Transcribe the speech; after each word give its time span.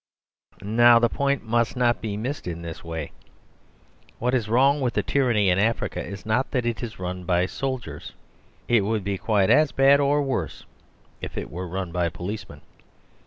Now 0.63 0.97
the 0.97 1.09
point 1.09 1.43
must 1.43 1.77
not 1.77 2.01
be 2.01 2.17
missed 2.17 2.47
in 2.47 2.63
this 2.63 2.83
way. 2.83 3.11
What 4.17 4.33
is 4.33 4.49
wrong 4.49 4.81
with 4.81 4.95
the 4.95 5.03
tyranny 5.03 5.51
in 5.51 5.59
Africa 5.59 6.03
is 6.03 6.25
not 6.25 6.49
that 6.49 6.65
it 6.65 6.81
is 6.81 6.97
run 6.97 7.23
by 7.23 7.45
soldiers. 7.45 8.13
It 8.67 8.81
would 8.83 9.03
be 9.03 9.19
quite 9.19 9.51
as 9.51 9.71
bad, 9.71 9.99
or 9.99 10.23
worse, 10.23 10.65
if 11.21 11.37
it 11.37 11.51
were 11.51 11.67
run 11.67 11.91
by 11.91 12.09
policemen. 12.09 12.61